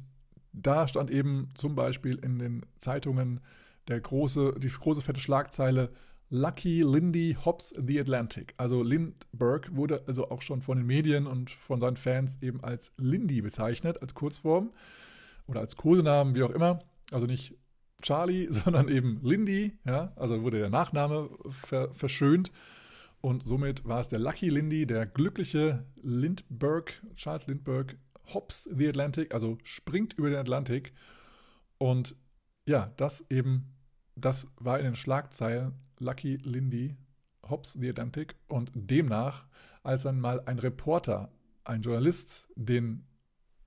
da 0.52 0.86
stand 0.90 1.10
eben 1.10 1.48
zum 1.56 1.76
Beispiel 1.76 2.18
in 2.18 2.40
den 2.40 2.66
Zeitungen 2.78 3.40
der 3.88 4.02
große, 4.02 4.56
die 4.60 4.68
große 4.68 5.02
fette 5.02 5.22
Schlagzeile 5.22 5.94
Lucky 6.30 6.82
Lindy 6.82 7.38
Hops 7.46 7.74
the 7.78 8.00
Atlantic. 8.00 8.54
Also 8.58 8.84
Lindbergh 8.84 9.70
wurde 9.76 10.04
also 10.08 10.30
auch 10.30 10.42
schon 10.42 10.62
von 10.62 10.78
den 10.78 10.86
Medien 10.86 11.26
und 11.26 11.50
von 11.50 11.80
seinen 11.80 11.98
Fans 11.98 12.38
eben 12.42 12.64
als 12.64 12.92
Lindy 12.98 13.42
bezeichnet, 13.42 14.02
als 14.02 14.14
Kurzform 14.14 14.74
oder 15.48 15.62
als 15.62 15.78
Kosenamen, 15.78 16.36
wie 16.36 16.44
auch 16.44 16.50
immer. 16.50 16.80
Also 17.12 17.26
nicht 17.28 17.56
Charlie, 18.02 18.48
sondern 18.52 18.90
eben 18.90 19.20
Lindy. 19.24 19.78
Ja? 19.86 20.12
Also 20.16 20.44
wurde 20.44 20.60
der 20.60 20.70
Nachname 20.70 21.30
ver 21.50 21.94
verschönt. 21.94 22.52
Und 23.22 23.44
somit 23.44 23.86
war 23.86 24.00
es 24.00 24.10
der 24.10 24.20
Lucky 24.20 24.50
Lindy, 24.50 24.86
der 24.86 25.06
glückliche 25.06 25.86
Lindbergh, 26.04 26.94
Charles 27.16 27.48
Lindbergh 27.48 27.96
Hops 28.34 28.70
the 28.72 28.88
Atlantic, 28.88 29.34
also 29.34 29.58
springt 29.64 30.14
über 30.14 30.30
den 30.30 30.40
Atlantik. 30.40 30.94
Und 31.78 32.16
ja, 32.66 32.92
das 32.98 33.26
eben, 33.30 33.74
das 34.16 34.48
war 34.60 34.78
in 34.80 34.86
den 34.86 34.96
Schlagzeilen 34.96 35.74
Lucky 36.00 36.38
Lindy, 36.38 36.96
Hops 37.50 37.74
the 37.74 37.90
Atlantic. 37.90 38.36
Und 38.48 38.72
demnach, 38.74 39.46
als 39.84 40.04
dann 40.04 40.20
mal 40.20 40.42
ein 40.46 40.60
Reporter, 40.60 41.32
ein 41.64 41.82
Journalist, 41.82 42.50
den, 42.56 43.06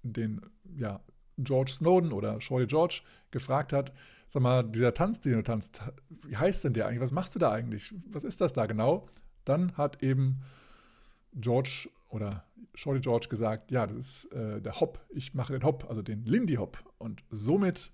den 0.02 0.40
ja, 0.76 1.00
George 1.38 1.72
Snowden 1.72 2.12
oder 2.12 2.40
Shorty 2.40 2.66
George 2.66 3.02
gefragt 3.30 3.72
hat, 3.72 3.92
sag 4.28 4.42
mal, 4.42 4.62
dieser 4.62 4.94
Tanz, 4.94 5.20
den 5.20 5.34
du 5.34 5.42
tanzt, 5.42 5.82
wie 6.26 6.36
heißt 6.36 6.64
denn 6.64 6.72
der 6.72 6.86
eigentlich? 6.86 7.00
Was 7.00 7.12
machst 7.12 7.34
du 7.34 7.38
da 7.38 7.50
eigentlich? 7.50 7.94
Was 8.06 8.24
ist 8.24 8.40
das 8.40 8.52
da 8.52 8.66
genau? 8.66 9.08
Dann 9.44 9.76
hat 9.76 10.02
eben 10.02 10.40
George 11.34 11.88
oder 12.08 12.44
Shorty 12.74 13.00
George 13.00 13.26
gesagt, 13.28 13.70
ja, 13.70 13.86
das 13.86 13.96
ist 13.96 14.32
äh, 14.32 14.60
der 14.60 14.80
Hop, 14.80 15.04
ich 15.10 15.34
mache 15.34 15.52
den 15.52 15.64
Hop, 15.64 15.86
also 15.88 16.02
den 16.02 16.24
Lindy 16.24 16.54
Hop. 16.54 16.78
Und 16.98 17.24
somit 17.30 17.92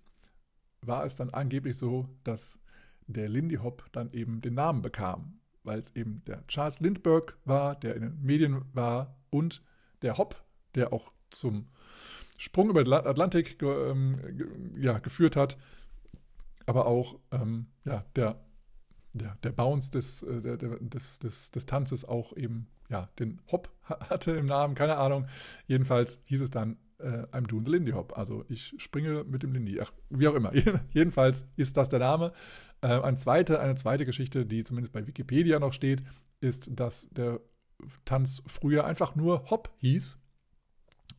war 0.83 1.05
es 1.05 1.16
dann 1.16 1.31
angeblich 1.31 1.76
so, 1.76 2.09
dass 2.25 2.59
der 3.07 3.29
Lindy 3.29 3.57
Hop 3.57 3.87
dann 3.93 4.13
eben 4.13 4.41
den 4.41 4.55
Namen 4.55 4.83
bekam, 4.83 5.41
weil 5.63 5.79
es 5.79 5.95
eben 5.95 6.23
der 6.27 6.47
Charles 6.47 6.81
Lindbergh 6.81 7.35
war, 7.45 7.79
der 7.79 7.95
in 7.95 8.03
den 8.03 8.23
Medien 8.23 8.65
war 8.73 9.17
und 9.31 9.63
der 10.03 10.19
Hop, 10.19 10.45
der 10.75 10.93
auch 10.93 11.13
zum 11.31 11.69
Sprung 12.39 12.71
über 12.71 12.85
den 12.85 12.93
Atlantik 12.93 13.61
ähm, 13.63 14.73
ja, 14.77 14.99
geführt 14.99 15.37
hat, 15.37 15.57
aber 16.67 16.87
auch 16.87 17.19
ähm, 17.31 17.67
ja, 17.85 18.05
der, 18.15 18.45
der, 19.15 19.37
der 19.43 19.53
Bounce 19.53 19.91
des, 19.91 20.23
äh, 20.23 20.43
der, 20.43 20.57
des, 20.57 21.19
des, 21.19 21.51
des 21.51 21.67
Tanzes 21.67 22.05
auch 22.05 22.37
eben 22.37 22.69
ja, 22.89 23.09
den 23.19 23.41
Hop 23.51 23.71
hatte 23.85 24.33
im 24.33 24.47
Namen, 24.47 24.75
keine 24.75 24.97
Ahnung. 24.97 25.27
Jedenfalls 25.67 26.21
hieß 26.25 26.41
es 26.43 26.51
dann 26.51 26.77
äh, 26.99 27.26
I'm 27.33 27.47
doing 27.47 27.65
the 27.65 27.73
Lindy 27.73 27.93
Hop. 27.93 28.17
Also 28.17 28.45
ich 28.49 28.75
springe 28.79 29.25
mit 29.25 29.43
dem 29.43 29.53
Lindy. 29.53 29.81
Ach, 29.81 29.93
wie 30.11 30.29
auch 30.29 30.35
immer. 30.35 30.53
Jedenfalls 30.91 31.47
ist 31.57 31.76
das 31.76 31.88
der 31.88 31.99
Name. 31.99 32.33
Äh, 32.81 33.00
eine, 33.00 33.17
zweite, 33.17 33.61
eine 33.61 33.75
zweite 33.76 34.05
Geschichte, 34.05 34.47
die 34.47 34.65
zumindest 34.65 34.93
bei 34.93 35.07
Wikipedia 35.07 35.59
noch 35.59 35.73
steht, 35.73 36.03
ist, 36.41 36.71
dass 36.79 37.09
der 37.11 37.41
Tanz 38.05 38.43
früher 38.47 38.85
einfach 38.85 39.15
nur 39.15 39.50
Hop 39.50 39.73
hieß. 39.79 40.19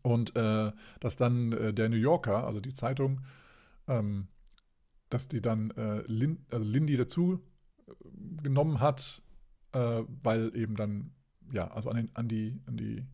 Und 0.02 0.36
äh, 0.36 0.72
dass 1.00 1.18
dann 1.18 1.52
äh, 1.52 1.74
der 1.74 1.90
New 1.90 1.98
Yorker, 1.98 2.46
also 2.46 2.60
die 2.60 2.74
Zeitung, 2.74 3.22
ähm, 3.88 4.28
dass 5.10 5.28
die 5.28 5.42
dann 5.42 5.72
äh, 5.72 6.02
Lin, 6.08 6.46
also 6.52 6.64
Lindy 6.64 6.98
dazu 6.98 7.42
äh, 7.88 7.92
genommen 8.44 8.80
hat, 8.80 9.22
weil 9.74 10.56
eben 10.56 10.76
dann, 10.76 11.14
ja, 11.54 11.68
also 11.68 11.92
an, 11.92 11.98
den, 11.98 12.16
an 12.16 12.28
die, 12.28 12.60
an 12.66 12.78
die, 12.78 13.06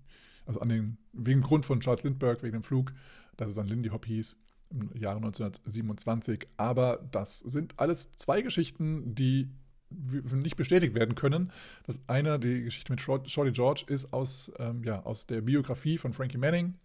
also 0.46 0.60
an 0.60 0.70
den, 0.70 0.98
wegen 1.14 1.42
Grund 1.42 1.66
von 1.66 1.80
Charles 1.80 2.04
Lindbergh, 2.04 2.44
wegen 2.44 2.54
dem 2.54 2.64
Flug, 2.64 2.94
dass 3.38 3.50
es 3.50 3.56
dann 3.56 3.68
Lindy 3.68 3.90
Hop 3.90 4.06
hieß 4.06 4.38
im 4.72 4.90
Jahre 4.96 5.18
1927. 5.18 6.48
Aber 6.58 7.08
das 7.12 7.40
sind 7.40 7.80
alles 7.80 8.12
zwei 8.14 8.42
Geschichten, 8.42 9.16
die 9.16 9.50
nicht 9.90 10.56
bestätigt 10.56 10.96
werden 10.96 11.16
können. 11.16 11.52
Das 11.86 12.02
eine, 12.08 12.40
die 12.40 12.64
Geschichte 12.64 12.92
mit 12.92 13.02
Shorty 13.02 13.52
George, 13.52 13.86
ist 13.88 14.12
aus, 14.12 14.52
ähm, 14.58 14.84
ja, 14.84 15.04
aus 15.04 15.28
der 15.28 15.42
Biografie 15.42 15.98
von 15.98 16.14
Frankie 16.14 16.38
Manning. 16.38 16.76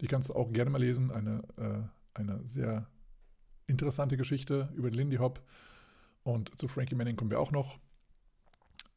Die 0.00 0.06
kannst 0.06 0.30
du 0.30 0.34
auch 0.34 0.50
gerne 0.52 0.70
mal 0.70 0.80
lesen. 0.80 1.10
Eine, 1.10 1.42
äh, 1.58 2.18
eine 2.18 2.40
sehr 2.46 2.88
interessante 3.66 4.16
Geschichte 4.16 4.70
über 4.74 4.90
Lindy 4.90 5.16
Hop. 5.16 5.42
Und 6.22 6.58
zu 6.58 6.68
Frankie 6.68 6.94
Manning 6.94 7.16
kommen 7.16 7.30
wir 7.30 7.40
auch 7.40 7.52
noch. 7.52 7.78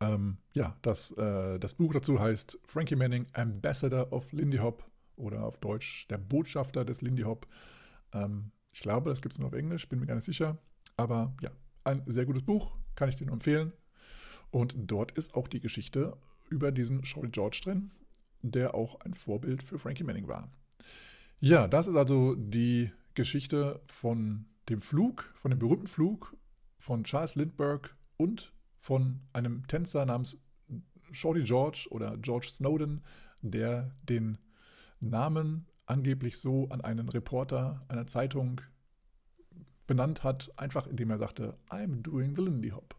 Ähm, 0.04 0.38
ja, 0.54 0.76
das, 0.82 1.12
äh, 1.12 1.60
das 1.60 1.76
Buch 1.76 1.94
dazu 1.94 2.20
heißt 2.20 2.60
Frankie 2.66 2.96
Manning, 2.96 3.28
Ambassador 3.34 4.12
of 4.12 4.32
Lindy 4.32 4.58
Hop 4.58 4.84
oder 5.16 5.44
auf 5.44 5.58
Deutsch 5.60 6.08
der 6.10 6.18
Botschafter 6.18 6.86
des 6.86 7.02
Lindy 7.02 7.24
Hop. 7.24 7.48
Ähm, 8.14 8.52
ich 8.72 8.82
glaube, 8.82 9.10
das 9.10 9.22
gibt 9.22 9.34
es 9.34 9.40
nur 9.40 9.48
auf 9.48 9.54
Englisch, 9.54 9.88
bin 9.88 10.00
mir 10.00 10.08
gar 10.08 10.16
nicht 10.16 10.26
sicher. 10.26 10.58
Aber 10.98 11.36
ja, 11.42 11.52
ein 11.84 12.04
sehr 12.08 12.26
gutes 12.26 12.44
Buch, 12.44 12.76
kann 12.96 13.10
ich 13.10 13.16
dir 13.16 13.26
nur 13.26 13.34
empfehlen. 13.34 13.72
Und 14.52 14.76
dort 14.78 15.12
ist 15.12 15.36
auch 15.36 15.48
die 15.48 15.60
Geschichte 15.60 16.18
über 16.50 16.72
diesen 16.72 17.06
Shorty 17.06 17.32
George 17.32 17.62
drin, 17.64 17.92
der 18.42 18.76
auch 18.76 19.00
ein 19.02 19.14
Vorbild 19.14 19.64
für 19.64 19.80
Frankie 19.80 20.04
Manning 20.04 20.28
war. 20.28 20.52
Ja, 21.40 21.68
das 21.68 21.88
ist 21.88 21.96
also 21.96 22.36
die 22.36 22.92
Geschichte 23.16 23.82
von 23.88 24.46
dem 24.70 24.82
Flug, 24.82 25.32
von 25.36 25.52
dem 25.52 25.60
berühmten 25.60 25.88
Flug 25.88 26.36
von 26.78 27.04
Charles 27.04 27.36
Lindbergh 27.36 27.90
und 28.18 28.54
von 28.84 29.22
einem 29.32 29.66
Tänzer 29.66 30.06
namens 30.06 30.38
Shorty 31.14 31.44
George 31.44 31.88
oder 31.90 32.18
George 32.18 32.48
Snowden, 32.50 33.02
der 33.42 33.96
den 34.04 34.38
Namen 35.00 35.68
angeblich 35.86 36.38
so 36.38 36.68
an 36.68 36.82
einen 36.82 37.08
Reporter 37.08 37.86
einer 37.88 38.08
Zeitung 38.08 38.60
benannt 39.88 40.26
hat, 40.26 40.52
einfach 40.58 40.86
indem 40.86 41.12
er 41.12 41.18
sagte, 41.18 41.58
I'm 41.70 42.02
doing 42.02 42.36
the 42.36 42.42
Lindy 42.42 42.72
Hop. 42.72 42.94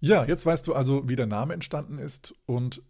Ja, 0.00 0.26
jetzt 0.26 0.44
weißt 0.44 0.66
du 0.66 0.74
also, 0.74 1.08
wie 1.08 1.16
der 1.16 1.26
Name 1.26 1.54
entstanden 1.54 1.98
ist 1.98 2.34
und 2.44 2.82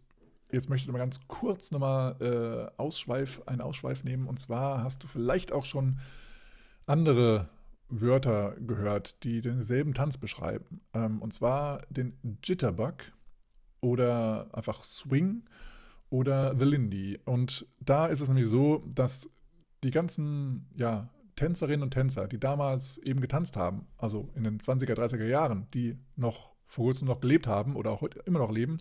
jetzt 0.50 0.68
möchte 0.68 0.88
ich 0.88 0.92
mal 0.92 0.99
ganz 0.99 1.20
kurz 1.28 1.70
nochmal 1.70 2.16
äh, 2.20 2.76
Ausschweif, 2.76 3.40
einen 3.47 3.61
Ausschweif 3.61 4.02
nehmen 4.02 4.26
und 4.26 4.40
zwar 4.40 4.82
hast 4.82 5.04
du 5.04 5.06
vielleicht 5.06 5.52
auch 5.52 5.64
schon 5.64 6.00
andere 6.87 7.49
Wörter 7.88 8.57
gehört, 8.61 9.23
die 9.25 9.40
denselben 9.40 9.95
Tanz 9.95 10.18
beschreiben. 10.18 10.80
Ähm, 10.95 11.23
und 11.23 11.33
zwar 11.33 11.83
den 11.90 12.18
Jitterbug 12.45 12.97
oder 13.80 14.49
einfach 14.52 14.85
Swing 14.85 15.45
oder 16.11 16.57
The 16.59 16.64
Lindy. 16.64 17.18
Und 17.25 17.66
da 17.80 18.07
ist 18.07 18.21
es 18.21 18.28
nämlich 18.28 18.49
so, 18.49 18.85
dass 18.95 19.30
die 19.85 19.90
ganzen 19.90 20.68
ja, 20.76 21.09
Tänzerinnen 21.37 21.83
und 21.83 21.92
Tänzer, 21.92 22.26
die 22.26 22.40
damals 22.40 22.99
eben 22.99 23.21
getanzt 23.21 23.57
haben, 23.57 23.87
also 23.97 24.30
in 24.35 24.45
den 24.45 24.59
20er, 24.59 24.95
30er 24.95 25.26
Jahren, 25.26 25.66
die 25.73 25.97
noch 26.16 26.52
vor 26.66 26.87
kurzem 26.87 27.09
noch 27.09 27.21
gelebt 27.21 27.47
haben 27.47 27.76
oder 27.76 27.90
auch 27.90 28.00
heute 28.00 28.21
immer 28.26 28.40
noch 28.40 28.50
leben, 28.50 28.78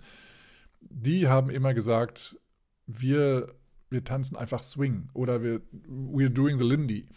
die 0.82 1.28
haben 1.28 1.50
immer 1.50 1.74
gesagt, 1.74 2.38
wir, 2.86 3.54
wir 3.90 4.04
tanzen 4.04 4.36
einfach 4.36 4.64
Swing 4.64 5.10
oder 5.14 5.42
wir, 5.44 5.62
we're 5.88 6.30
doing 6.30 6.58
the 6.58 6.66
Lindy. 6.66 7.08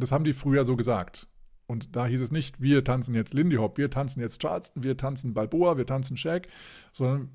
Das 0.00 0.12
haben 0.12 0.24
die 0.24 0.32
früher 0.32 0.64
so 0.64 0.76
gesagt. 0.76 1.28
Und 1.66 1.94
da 1.94 2.06
hieß 2.06 2.20
es 2.20 2.32
nicht, 2.32 2.60
wir 2.60 2.82
tanzen 2.82 3.14
jetzt 3.14 3.32
Lindy 3.32 3.56
Hop, 3.56 3.78
wir 3.78 3.90
tanzen 3.90 4.20
jetzt 4.20 4.42
Charleston, 4.42 4.82
wir 4.82 4.96
tanzen 4.96 5.34
Balboa, 5.34 5.76
wir 5.76 5.86
tanzen 5.86 6.16
Shaq, 6.16 6.48
sondern 6.92 7.30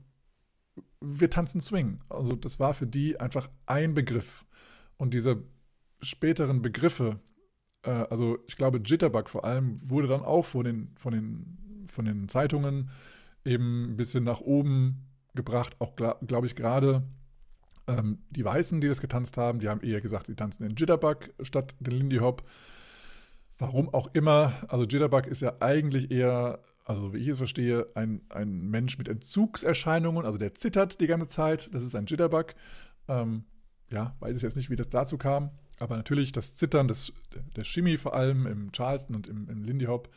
wir 0.99 1.29
tanzen 1.29 1.61
Swing. 1.61 2.01
Also 2.09 2.33
das 2.33 2.59
war 2.59 2.73
für 2.73 2.85
die 2.85 3.17
einfach 3.19 3.49
ein 3.65 3.93
Begriff. 3.93 4.45
Und 4.97 5.13
diese 5.13 5.43
späteren 6.01 6.61
Begriffe, 6.61 7.19
äh, 7.83 7.91
also 7.91 8.39
ich 8.47 8.57
glaube 8.57 8.81
Jitterbug 8.83 9.29
vor 9.29 9.45
allem, 9.45 9.79
wurde 9.83 10.07
dann 10.07 10.21
auch 10.21 10.45
von 10.45 10.65
den, 10.65 10.95
von 10.97 11.13
den, 11.13 11.87
von 11.89 12.03
den 12.03 12.27
Zeitungen 12.27 12.89
eben 13.45 13.91
ein 13.91 13.97
bisschen 13.97 14.25
nach 14.25 14.41
oben 14.41 15.05
gebracht. 15.33 15.77
Auch 15.79 15.95
glaube 15.95 16.47
ich 16.47 16.55
gerade 16.55 17.03
ähm, 17.87 18.19
die 18.29 18.43
Weißen, 18.43 18.81
die 18.81 18.87
das 18.87 19.01
getanzt 19.01 19.37
haben, 19.37 19.59
die 19.59 19.69
haben 19.69 19.81
eher 19.81 20.01
gesagt, 20.01 20.27
sie 20.27 20.35
tanzen 20.35 20.63
den 20.63 20.75
Jitterbug 20.75 21.29
statt 21.41 21.75
den 21.79 21.97
Lindy 21.97 22.17
Hop. 22.17 22.43
Warum 23.57 23.93
auch 23.93 24.09
immer. 24.13 24.53
Also 24.67 24.85
Jitterbug 24.85 25.27
ist 25.27 25.41
ja 25.41 25.53
eigentlich 25.59 26.11
eher, 26.11 26.59
also 26.83 27.13
wie 27.13 27.19
ich 27.19 27.29
es 27.29 27.37
verstehe, 27.37 27.87
ein, 27.95 28.21
ein 28.29 28.69
Mensch 28.69 28.97
mit 28.97 29.07
Entzugserscheinungen, 29.07 30.25
also 30.25 30.37
der 30.37 30.53
zittert 30.55 30.99
die 30.99 31.07
ganze 31.07 31.27
Zeit. 31.27 31.69
Das 31.73 31.83
ist 31.83 31.95
ein 31.95 32.05
Jitterbug. 32.05 32.55
Ähm, 33.07 33.45
ja, 33.91 34.15
weiß 34.19 34.35
ich 34.35 34.41
jetzt 34.41 34.57
nicht, 34.57 34.69
wie 34.69 34.75
das 34.75 34.89
dazu 34.89 35.17
kam. 35.17 35.51
Aber 35.79 35.95
natürlich 35.95 36.31
das 36.31 36.55
Zittern, 36.55 36.87
das, 36.87 37.13
der 37.55 37.63
Shimmy 37.63 37.97
vor 37.97 38.15
allem 38.15 38.47
im 38.47 38.71
Charleston 38.71 39.15
und 39.15 39.27
im, 39.27 39.49
im 39.49 39.63
Lindy 39.63 39.85
Hop 39.85 40.09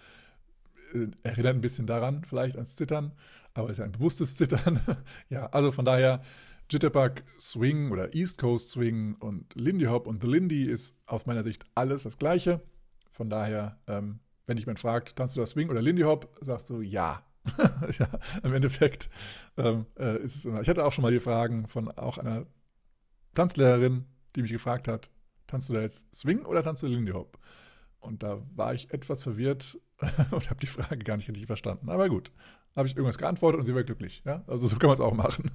äh, 0.95 1.09
erinnert 1.23 1.57
ein 1.57 1.61
bisschen 1.61 1.87
daran, 1.87 2.25
vielleicht 2.25 2.57
ans 2.57 2.77
Zittern, 2.77 3.13
aber 3.55 3.71
ist 3.71 3.79
ja 3.79 3.85
ein 3.85 3.93
bewusstes 3.93 4.37
Zittern. 4.37 4.81
ja, 5.29 5.47
also 5.47 5.73
von 5.73 5.85
daher 5.85 6.23
Jitterbug 6.71 7.23
Swing 7.41 7.91
oder 7.91 8.15
East 8.15 8.39
Coast 8.39 8.71
Swing 8.71 9.17
und 9.21 9.55
Lindy 9.55 9.87
Hop 9.87 10.07
und 10.07 10.23
The 10.23 10.29
Lindy 10.29 10.65
ist 10.65 10.97
aus 11.07 11.25
meiner 11.25 11.43
Sicht 11.43 11.65
alles 11.75 12.03
das 12.03 12.19
Gleiche. 12.19 12.61
Von 13.11 13.31
daher, 13.31 13.81
ähm, 13.87 14.21
wenn 14.47 14.59
jemand 14.59 14.79
fragt, 14.79 15.17
tanzt 15.17 15.35
du 15.37 15.41
das 15.41 15.51
Swing 15.51 15.71
oder 15.71 15.81
Lindy 15.81 16.03
Hop, 16.03 16.37
sagst 16.41 16.69
du 16.69 16.81
ja. 16.81 17.25
ja, 17.99 18.09
im 18.43 18.53
Endeffekt 18.53 19.09
ähm, 19.57 19.87
äh, 19.99 20.23
ist 20.23 20.37
es 20.37 20.45
immer. 20.45 20.61
Ich 20.61 20.69
hatte 20.69 20.85
auch 20.85 20.93
schon 20.93 21.03
mal 21.03 21.13
die 21.13 21.21
Fragen 21.21 21.67
von 21.69 21.91
auch 21.91 22.19
einer 22.19 22.47
Tanzlehrerin, 23.35 24.05
die 24.37 24.43
mich 24.43 24.53
gefragt 24.53 24.89
hat, 24.89 25.11
tanzt 25.47 25.71
du 25.71 25.75
da 25.75 25.81
jetzt 25.81 26.15
Swing 26.15 26.45
oder 26.45 26.63
tanzt 26.63 26.83
du 26.83 26.87
Lindy 26.87 27.13
Hop? 27.13 27.39
Und 27.99 28.23
da 28.23 28.43
war 28.55 28.75
ich 28.75 28.93
etwas 28.93 29.23
verwirrt 29.23 29.79
und 30.31 30.51
habe 30.51 30.61
die 30.61 30.67
Frage 30.67 30.99
gar 30.99 31.17
nicht 31.17 31.29
richtig 31.29 31.47
verstanden. 31.47 31.89
Aber 31.89 32.09
gut, 32.11 32.31
habe 32.77 32.87
ich 32.87 32.95
irgendwas 32.95 33.19
geantwortet 33.19 33.59
und 33.59 33.65
sie 33.65 33.75
war 33.75 33.85
glücklich. 33.85 34.23
Ja? 34.25 34.45
Also 34.47 34.69
so 34.69 34.77
kann 34.77 34.89
man 34.89 34.95
es 34.95 35.01
auch 35.01 35.15
machen. 35.15 35.51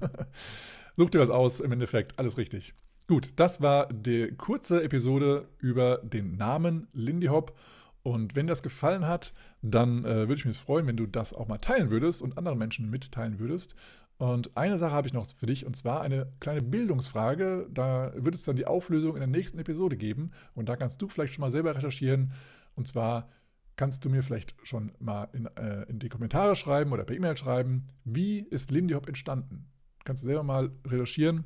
Such 0.96 1.10
dir 1.10 1.20
was 1.20 1.30
aus, 1.30 1.58
im 1.58 1.72
Endeffekt 1.72 2.18
alles 2.18 2.36
richtig. 2.36 2.74
Gut, 3.08 3.32
das 3.36 3.60
war 3.60 3.88
die 3.92 4.32
kurze 4.36 4.82
Episode 4.82 5.48
über 5.58 5.98
den 5.98 6.36
Namen 6.36 6.86
Lindy 6.92 7.26
Hop 7.26 7.56
Und 8.02 8.36
wenn 8.36 8.46
dir 8.46 8.52
das 8.52 8.62
gefallen 8.62 9.06
hat, 9.06 9.34
dann 9.60 10.04
äh, 10.04 10.28
würde 10.28 10.34
ich 10.34 10.44
mich 10.44 10.56
freuen, 10.56 10.86
wenn 10.86 10.96
du 10.96 11.06
das 11.06 11.34
auch 11.34 11.48
mal 11.48 11.58
teilen 11.58 11.90
würdest 11.90 12.22
und 12.22 12.38
anderen 12.38 12.58
Menschen 12.58 12.90
mitteilen 12.90 13.38
würdest. 13.40 13.74
Und 14.18 14.56
eine 14.56 14.78
Sache 14.78 14.94
habe 14.94 15.08
ich 15.08 15.12
noch 15.12 15.26
für 15.26 15.46
dich, 15.46 15.66
und 15.66 15.74
zwar 15.74 16.02
eine 16.02 16.32
kleine 16.38 16.62
Bildungsfrage. 16.62 17.66
Da 17.72 18.12
wird 18.14 18.36
es 18.36 18.44
dann 18.44 18.56
die 18.56 18.66
Auflösung 18.66 19.14
in 19.14 19.20
der 19.20 19.26
nächsten 19.26 19.58
Episode 19.58 19.96
geben. 19.96 20.30
Und 20.54 20.68
da 20.68 20.76
kannst 20.76 21.02
du 21.02 21.08
vielleicht 21.08 21.34
schon 21.34 21.42
mal 21.42 21.50
selber 21.50 21.74
recherchieren. 21.74 22.32
Und 22.76 22.86
zwar 22.86 23.28
kannst 23.76 24.04
du 24.04 24.10
mir 24.10 24.22
vielleicht 24.22 24.54
schon 24.62 24.92
mal 25.00 25.28
in, 25.32 25.46
äh, 25.56 25.82
in 25.88 25.98
die 25.98 26.08
Kommentare 26.08 26.54
schreiben 26.54 26.92
oder 26.92 27.04
per 27.04 27.16
E-Mail 27.16 27.36
schreiben, 27.36 27.88
wie 28.04 28.38
ist 28.38 28.70
Lindy 28.70 28.94
Hop 28.94 29.08
entstanden? 29.08 29.66
Kannst 30.04 30.22
du 30.22 30.26
selber 30.26 30.42
mal 30.42 30.70
recherchieren 30.86 31.44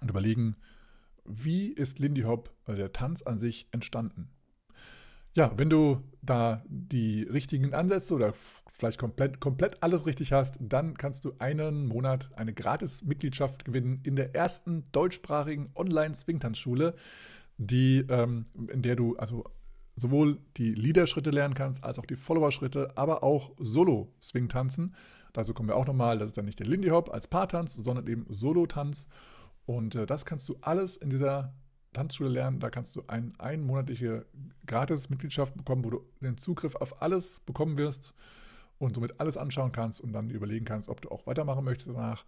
und 0.00 0.10
überlegen, 0.10 0.56
wie 1.24 1.68
ist 1.68 1.98
Lindy 1.98 2.22
Hop, 2.22 2.54
also 2.64 2.78
der 2.78 2.92
Tanz 2.92 3.22
an 3.22 3.38
sich, 3.38 3.68
entstanden? 3.72 4.30
Ja, 5.32 5.52
wenn 5.56 5.70
du 5.70 6.02
da 6.22 6.64
die 6.68 7.22
richtigen 7.22 7.72
Ansätze 7.72 8.14
oder 8.14 8.34
vielleicht 8.68 8.98
komplett, 8.98 9.40
komplett 9.40 9.82
alles 9.82 10.06
richtig 10.06 10.32
hast, 10.32 10.58
dann 10.60 10.96
kannst 10.96 11.24
du 11.24 11.34
einen 11.38 11.86
Monat 11.86 12.30
eine 12.34 12.52
Gratis-Mitgliedschaft 12.52 13.64
gewinnen 13.64 14.00
in 14.02 14.16
der 14.16 14.34
ersten 14.34 14.90
deutschsprachigen 14.90 15.70
Online-Swingtanzschule, 15.76 16.94
ähm, 17.70 18.44
in 18.72 18.82
der 18.82 18.96
du 18.96 19.16
also 19.16 19.44
sowohl 19.96 20.38
die 20.56 20.74
Liederschritte 20.74 21.30
lernen 21.30 21.54
kannst, 21.54 21.84
als 21.84 21.98
auch 21.98 22.06
die 22.06 22.16
Follower-Schritte, 22.16 22.96
aber 22.96 23.22
auch 23.22 23.52
Solo-Swing-Tanzen. 23.58 24.94
Dazu 25.32 25.54
kommen 25.54 25.68
wir 25.68 25.76
auch 25.76 25.86
nochmal, 25.86 26.18
das 26.18 26.30
ist 26.30 26.38
dann 26.38 26.44
nicht 26.44 26.58
der 26.58 26.66
Lindy 26.66 26.88
Hop 26.88 27.10
als 27.10 27.28
Paartanz, 27.28 27.74
sondern 27.74 28.06
eben 28.06 28.26
Solo-Tanz. 28.28 29.08
Und 29.66 29.94
äh, 29.94 30.06
das 30.06 30.24
kannst 30.24 30.48
du 30.48 30.56
alles 30.60 30.96
in 30.96 31.10
dieser 31.10 31.54
Tanzschule 31.92 32.30
lernen. 32.30 32.60
Da 32.60 32.70
kannst 32.70 32.96
du 32.96 33.02
eine 33.06 33.32
einmonatliche 33.38 34.26
Gratis-Mitgliedschaft 34.66 35.56
bekommen, 35.56 35.84
wo 35.84 35.90
du 35.90 36.00
den 36.20 36.36
Zugriff 36.36 36.76
auf 36.76 37.02
alles 37.02 37.40
bekommen 37.40 37.78
wirst 37.78 38.14
und 38.78 38.94
somit 38.94 39.20
alles 39.20 39.36
anschauen 39.36 39.72
kannst 39.72 40.00
und 40.00 40.12
dann 40.12 40.30
überlegen 40.30 40.64
kannst, 40.64 40.88
ob 40.88 41.00
du 41.00 41.10
auch 41.10 41.26
weitermachen 41.26 41.64
möchtest 41.64 41.90
danach. 41.90 42.24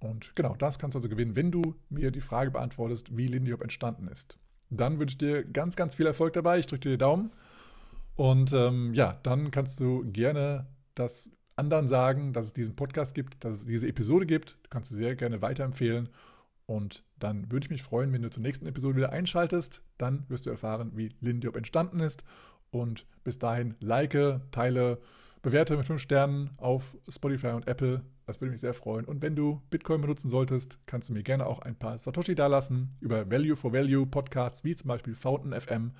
Und 0.00 0.34
genau, 0.36 0.54
das 0.56 0.78
kannst 0.78 0.94
du 0.94 0.98
also 0.98 1.08
gewinnen, 1.08 1.34
wenn 1.34 1.50
du 1.50 1.74
mir 1.90 2.10
die 2.10 2.20
Frage 2.20 2.50
beantwortest, 2.50 3.16
wie 3.16 3.26
Lindy 3.26 3.50
Hop 3.50 3.62
entstanden 3.62 4.06
ist. 4.08 4.38
Dann 4.70 4.98
wünsche 5.00 5.14
ich 5.14 5.18
dir 5.18 5.44
ganz, 5.44 5.76
ganz 5.76 5.96
viel 5.96 6.06
Erfolg 6.06 6.34
dabei. 6.34 6.58
Ich 6.58 6.66
drücke 6.66 6.82
dir 6.82 6.90
die 6.90 6.98
Daumen. 6.98 7.32
Und 8.14 8.52
ähm, 8.52 8.94
ja, 8.94 9.18
dann 9.22 9.50
kannst 9.50 9.80
du 9.80 10.04
gerne 10.10 10.66
das 10.94 11.30
anderen 11.58 11.88
sagen, 11.88 12.32
dass 12.32 12.46
es 12.46 12.52
diesen 12.52 12.76
Podcast 12.76 13.14
gibt, 13.14 13.44
dass 13.44 13.56
es 13.56 13.66
diese 13.66 13.88
Episode 13.88 14.26
gibt. 14.26 14.58
Du 14.62 14.70
kannst 14.70 14.90
sie 14.90 14.96
sehr 14.96 15.16
gerne 15.16 15.42
weiterempfehlen. 15.42 16.08
Und 16.66 17.02
dann 17.18 17.50
würde 17.50 17.64
ich 17.64 17.70
mich 17.70 17.82
freuen, 17.82 18.12
wenn 18.12 18.22
du 18.22 18.30
zur 18.30 18.42
nächsten 18.42 18.66
Episode 18.66 18.96
wieder 18.96 19.12
einschaltest. 19.12 19.82
Dann 19.96 20.24
wirst 20.28 20.46
du 20.46 20.50
erfahren, 20.50 20.92
wie 20.94 21.10
Lindiop 21.20 21.56
entstanden 21.56 22.00
ist. 22.00 22.24
Und 22.70 23.06
bis 23.24 23.38
dahin 23.38 23.74
like, 23.80 24.12
teile, 24.50 25.00
bewerte 25.42 25.76
mit 25.76 25.86
5 25.86 26.00
Sternen 26.00 26.50
auf 26.58 26.96
Spotify 27.08 27.48
und 27.48 27.66
Apple. 27.66 28.02
Das 28.26 28.40
würde 28.40 28.52
mich 28.52 28.60
sehr 28.60 28.74
freuen. 28.74 29.06
Und 29.06 29.22
wenn 29.22 29.34
du 29.34 29.62
Bitcoin 29.70 30.02
benutzen 30.02 30.28
solltest, 30.28 30.78
kannst 30.86 31.08
du 31.08 31.14
mir 31.14 31.22
gerne 31.22 31.46
auch 31.46 31.60
ein 31.60 31.76
paar 31.76 31.96
Satoshi 31.96 32.34
dalassen 32.34 32.90
über 33.00 33.30
Value 33.30 33.56
for 33.56 33.72
Value 33.72 34.06
Podcasts 34.06 34.64
wie 34.64 34.76
zum 34.76 34.88
Beispiel 34.88 35.14
Fountain 35.14 35.58
FM 35.58 35.92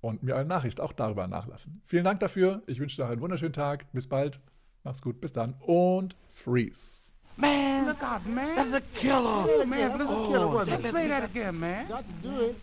und 0.00 0.22
mir 0.22 0.36
eine 0.36 0.48
Nachricht 0.48 0.80
auch 0.80 0.92
darüber 0.92 1.28
nachlassen. 1.28 1.80
Vielen 1.86 2.04
Dank 2.04 2.20
dafür. 2.20 2.62
Ich 2.66 2.80
wünsche 2.80 2.96
dir 2.96 3.08
einen 3.08 3.20
wunderschönen 3.20 3.52
Tag. 3.52 3.90
Bis 3.92 4.08
bald. 4.08 4.40
Mach's 4.86 5.02
gut. 5.02 5.20
Bis 5.20 5.32
dann. 5.32 5.54
Und 5.66 6.14
freeze. 6.30 7.12
Man, 7.36 7.86
look 7.86 8.02
out, 8.04 8.24
man. 8.24 8.54
That's 8.54 8.72
a 8.72 8.80
killer. 8.94 9.44
Oh, 9.48 9.64
man, 9.66 9.98
that's 9.98 10.02
a 10.02 10.06
killer. 10.06 10.46
Oh, 10.46 10.64
let's 10.64 10.80
play 10.80 11.08
that 11.08 11.24
again, 11.24 11.58
man. 11.58 11.88
Got 11.88 12.04
to 12.06 12.28
do 12.28 12.40
it. 12.42 12.56